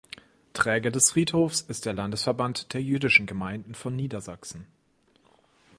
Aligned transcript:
Träger 0.53 0.89
des 0.89 1.11
Friedhofs 1.11 1.61
ist 1.61 1.85
der 1.85 1.93
Landesverband 1.93 2.73
der 2.73 2.81
Jüdischen 2.81 3.27
Gemeinden 3.27 3.75
von 3.75 3.95
Niedersachsen. 3.95 4.65